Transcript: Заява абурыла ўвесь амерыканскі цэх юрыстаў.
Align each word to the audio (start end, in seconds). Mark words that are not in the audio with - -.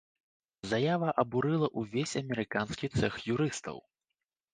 Заява 0.69 1.09
абурыла 1.23 1.67
ўвесь 1.81 2.13
амерыканскі 2.21 2.89
цэх 2.97 3.13
юрыстаў. 3.35 3.77